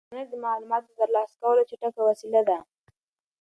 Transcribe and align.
انټرنيټ 0.03 0.27
د 0.31 0.35
معلوماتو 0.43 0.87
د 0.89 0.93
ترلاسه 0.99 1.33
کولو 1.41 1.67
چټکه 1.69 2.01
وسیله 2.09 2.41
ده. 2.49 2.57